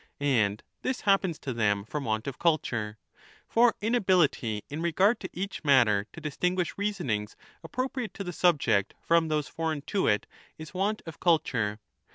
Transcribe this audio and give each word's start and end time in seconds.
And 0.19 0.63
this 0.81 1.01
happens 1.01 1.37
to 1.37 1.53
them 1.53 1.83
from 1.83 2.05
want 2.05 2.25
of 2.25 2.39
culture; 2.39 2.97
for 3.47 3.75
inability 3.81 4.63
in 4.67 4.81
regard 4.81 5.19
to 5.19 5.29
each 5.31 5.63
matter 5.63 6.07
to 6.11 6.19
distinguish 6.19 6.75
reasonings 6.75 7.35
appropriate 7.63 8.15
to 8.15 8.23
the 8.23 8.33
subject 8.33 8.95
from 8.99 9.27
those 9.27 9.45
10 9.45 9.53
foreign 9.53 9.81
to 9.83 10.07
it 10.07 10.25
is 10.57 10.73
want 10.73 11.03
of 11.05 11.19
culture. 11.19 11.79